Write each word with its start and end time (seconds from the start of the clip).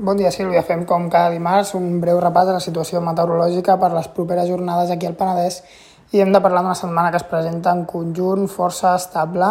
Bon 0.00 0.14
dia, 0.16 0.30
Sílvia. 0.30 0.60
Fem 0.62 0.84
com 0.86 1.08
cada 1.10 1.32
dimarts 1.34 1.72
un 1.74 1.96
breu 1.98 2.20
repàs 2.22 2.46
de 2.46 2.52
la 2.54 2.62
situació 2.62 3.00
meteorològica 3.02 3.74
per 3.82 3.88
les 3.90 4.06
properes 4.14 4.46
jornades 4.46 4.92
aquí 4.94 5.08
al 5.08 5.16
Penedès 5.18 5.56
i 6.14 6.20
hem 6.22 6.30
de 6.30 6.38
parlar 6.38 6.60
d'una 6.62 6.76
setmana 6.78 7.10
que 7.10 7.18
es 7.18 7.24
presenta 7.26 7.72
en 7.74 7.80
conjunt 7.82 8.44
força 8.46 8.92
estable, 8.94 9.48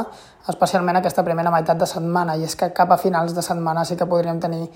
especialment 0.48 1.02
aquesta 1.02 1.26
primera 1.28 1.52
meitat 1.52 1.82
de 1.82 1.90
setmana, 1.92 2.38
i 2.40 2.48
és 2.48 2.56
que 2.56 2.70
cap 2.72 2.94
a 2.96 2.98
finals 3.02 3.36
de 3.36 3.44
setmana 3.44 3.84
sí 3.84 3.98
que 4.00 4.08
podríem 4.08 4.40
tenir 4.40 4.70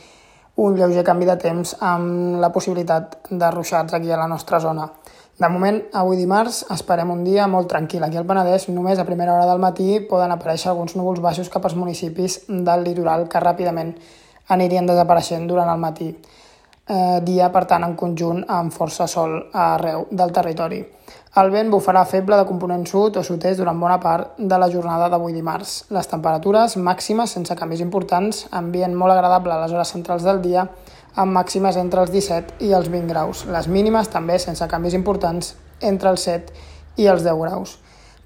un 0.59 0.75
lleuger 0.75 1.05
canvi 1.07 1.29
de 1.29 1.37
temps 1.39 1.71
amb 1.79 2.41
la 2.43 2.49
possibilitat 2.51 3.31
de 3.31 3.51
ruixats 3.55 3.95
aquí 3.95 4.11
a 4.11 4.17
la 4.19 4.27
nostra 4.27 4.59
zona. 4.59 4.89
De 5.39 5.49
moment, 5.49 5.79
avui 5.95 6.19
dimarts, 6.19 6.65
esperem 6.75 7.13
un 7.15 7.23
dia 7.23 7.45
molt 7.47 7.69
tranquil. 7.71 8.03
Aquí 8.03 8.19
al 8.19 8.27
Penedès, 8.27 8.67
només 8.67 8.99
a 8.99 9.07
primera 9.07 9.37
hora 9.37 9.47
del 9.47 9.63
matí 9.63 10.01
poden 10.09 10.35
aparèixer 10.35 10.73
alguns 10.73 10.97
núvols 10.99 11.23
baixos 11.23 11.49
cap 11.49 11.63
als 11.63 11.79
municipis 11.79 12.41
del 12.49 12.83
litoral 12.89 13.29
que 13.31 13.39
ràpidament 13.39 13.95
anirien 14.47 14.87
desapareixent 14.87 15.47
durant 15.47 15.69
el 15.69 15.79
matí. 15.79 16.09
Eh, 16.91 17.19
dia, 17.23 17.51
per 17.51 17.65
tant, 17.65 17.83
en 17.85 17.95
conjunt 17.95 18.41
amb 18.49 18.73
força 18.73 19.07
sol 19.07 19.37
arreu 19.53 20.07
del 20.11 20.31
territori. 20.31 20.81
El 21.39 21.51
vent 21.53 21.69
bufarà 21.71 22.01
feble 22.03 22.35
de 22.35 22.47
component 22.49 22.81
sud 22.89 23.15
o 23.15 23.23
sud-est 23.23 23.61
durant 23.61 23.77
bona 23.79 23.99
part 24.03 24.33
de 24.37 24.57
la 24.59 24.67
jornada 24.69 25.07
d'avui 25.07 25.31
dimarts. 25.31 25.85
Les 25.95 26.09
temperatures 26.11 26.75
màximes 26.75 27.31
sense 27.37 27.55
canvis 27.55 27.83
importants, 27.85 28.47
ambient 28.51 28.97
molt 28.97 29.13
agradable 29.13 29.53
a 29.53 29.61
les 29.61 29.71
hores 29.71 29.93
centrals 29.95 30.25
del 30.27 30.41
dia, 30.43 30.65
amb 31.15 31.31
màximes 31.37 31.77
entre 31.79 32.03
els 32.03 32.11
17 32.11 32.59
i 32.67 32.73
els 32.75 32.89
20 32.91 33.07
graus. 33.07 33.45
Les 33.47 33.67
mínimes 33.67 34.11
també 34.11 34.39
sense 34.39 34.67
canvis 34.67 34.97
importants 34.97 35.55
entre 35.79 36.11
els 36.11 36.27
7 36.27 36.51
i 36.97 37.07
els 37.07 37.23
10 37.23 37.39
graus. 37.45 37.77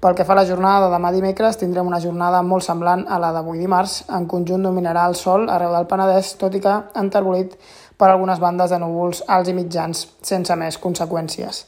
Pel 0.06 0.14
que 0.14 0.22
fa 0.22 0.36
a 0.36 0.38
la 0.38 0.46
jornada 0.46 0.84
de 0.84 0.92
demà 0.92 1.10
dimecres, 1.10 1.56
tindrem 1.58 1.88
una 1.90 1.98
jornada 1.98 2.38
molt 2.46 2.62
semblant 2.62 3.00
a 3.10 3.16
la 3.18 3.32
d'avui 3.34 3.58
dimarts. 3.58 4.04
En 4.14 4.28
conjunt 4.30 4.62
dominarà 4.62 5.02
el 5.10 5.16
sol 5.18 5.48
arreu 5.50 5.72
del 5.74 5.88
Penedès, 5.90 6.28
tot 6.38 6.54
i 6.54 6.60
que 6.62 6.74
enterbolit 7.00 7.56
per 7.98 8.12
algunes 8.12 8.38
bandes 8.38 8.70
de 8.70 8.78
núvols 8.78 9.24
alts 9.26 9.50
i 9.50 9.56
mitjans, 9.56 10.04
sense 10.22 10.54
més 10.62 10.78
conseqüències. 10.78 11.58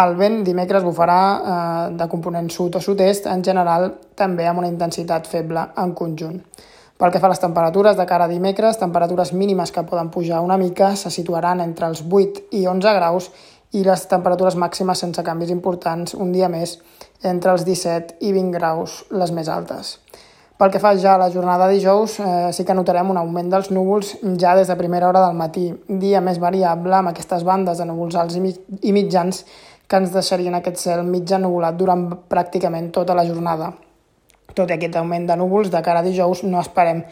El 0.00 0.16
vent 0.16 0.40
dimecres 0.40 0.88
bufarà 0.88 1.20
eh, 1.20 1.86
de 2.00 2.08
component 2.08 2.48
sud 2.48 2.80
o 2.80 2.80
sud-est, 2.80 3.28
en 3.28 3.44
general 3.44 3.90
també 4.16 4.48
amb 4.48 4.64
una 4.64 4.72
intensitat 4.72 5.28
feble 5.28 5.68
en 5.84 5.92
conjunt. 5.92 6.40
Pel 6.96 7.12
que 7.12 7.20
fa 7.20 7.28
a 7.28 7.34
les 7.34 7.44
temperatures, 7.44 8.00
de 8.00 8.08
cara 8.08 8.24
a 8.24 8.32
dimecres, 8.32 8.80
temperatures 8.80 9.34
mínimes 9.36 9.68
que 9.68 9.84
poden 9.84 10.08
pujar 10.08 10.40
una 10.40 10.56
mica 10.56 10.94
se 10.96 11.12
situaran 11.12 11.60
entre 11.60 11.92
els 11.92 12.06
8 12.08 12.48
i 12.56 12.64
11 12.64 13.00
graus 13.02 13.32
i 13.72 13.84
les 13.84 14.04
temperatures 14.08 14.56
màximes 14.60 15.00
sense 15.04 15.22
canvis 15.24 15.52
importants 15.54 16.14
un 16.14 16.32
dia 16.32 16.48
més 16.52 16.78
entre 17.22 17.54
els 17.54 17.64
17 17.64 18.18
i 18.20 18.32
20 18.36 18.52
graus 18.58 19.02
les 19.10 19.32
més 19.32 19.48
altes. 19.48 19.96
Pel 20.62 20.70
que 20.70 20.78
fa 20.78 20.92
ja 20.94 21.16
a 21.16 21.18
la 21.18 21.30
jornada 21.32 21.66
de 21.66 21.74
dijous, 21.74 22.20
eh, 22.20 22.52
sí 22.52 22.64
que 22.64 22.74
notarem 22.74 23.08
un 23.10 23.16
augment 23.18 23.48
dels 23.50 23.70
núvols 23.74 24.12
ja 24.38 24.54
des 24.54 24.68
de 24.68 24.76
primera 24.76 25.08
hora 25.08 25.24
del 25.24 25.34
matí, 25.34 25.64
dia 25.88 26.20
més 26.20 26.38
variable 26.38 26.94
amb 26.94 27.10
aquestes 27.10 27.42
bandes 27.42 27.78
de 27.78 27.86
núvols 27.88 28.14
alts 28.14 28.36
i, 28.36 28.92
mitjans 28.92 29.44
que 29.88 29.96
ens 29.96 30.12
deixarien 30.12 30.54
aquest 30.54 30.78
cel 30.78 31.02
mig 31.02 31.32
ennuvolat 31.32 31.76
durant 31.76 32.04
pràcticament 32.30 32.92
tota 32.92 33.16
la 33.18 33.26
jornada. 33.26 33.72
Tot 34.54 34.70
i 34.70 34.76
aquest 34.76 34.96
augment 35.00 35.26
de 35.26 35.36
núvols, 35.36 35.72
de 35.72 35.82
cara 35.82 35.98
a 35.98 36.06
dijous 36.06 36.44
no 36.44 36.60
esperem 36.60 37.02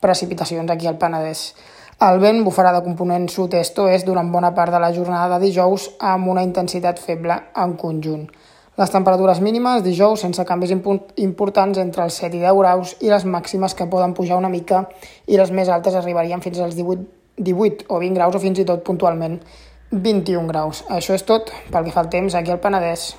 precipitacions 0.00 0.70
aquí 0.70 0.86
al 0.86 0.98
Penedès. 0.98 1.54
El 2.00 2.16
vent 2.16 2.38
bufarà 2.46 2.70
de 2.72 2.80
component 2.80 3.26
sud-est-oest 3.28 4.06
durant 4.08 4.30
bona 4.32 4.54
part 4.56 4.72
de 4.72 4.78
la 4.80 4.88
jornada 4.96 5.34
de 5.34 5.44
dijous 5.44 5.82
amb 6.10 6.30
una 6.32 6.40
intensitat 6.46 6.96
feble 6.96 7.36
en 7.60 7.74
conjunt. 7.82 8.22
Les 8.80 8.94
temperatures 8.94 9.42
mínimes 9.44 9.84
dijous 9.84 10.24
sense 10.24 10.46
canvis 10.48 10.72
importants 10.72 11.82
entre 11.82 12.06
els 12.08 12.16
7 12.22 12.38
i 12.38 12.40
10 12.40 12.56
graus 12.62 12.94
i 13.04 13.12
les 13.12 13.28
màximes 13.28 13.76
que 13.76 13.90
poden 13.92 14.16
pujar 14.16 14.40
una 14.40 14.48
mica 14.48 14.86
i 15.26 15.36
les 15.36 15.52
més 15.52 15.68
altes 15.68 15.98
arribarien 16.00 16.40
fins 16.40 16.64
als 16.64 16.78
18, 16.78 17.04
18 17.36 17.90
o 17.92 18.00
20 18.00 18.16
graus 18.16 18.38
o 18.38 18.40
fins 18.48 18.64
i 18.64 18.70
tot 18.72 18.80
puntualment 18.80 19.36
21 19.92 20.48
graus. 20.48 20.86
Això 20.88 21.12
és 21.12 21.28
tot 21.28 21.52
pel 21.68 21.84
que 21.84 21.92
fa 21.92 22.06
al 22.06 22.08
temps 22.16 22.32
aquí 22.32 22.48
al 22.48 22.64
Penedès. 22.64 23.10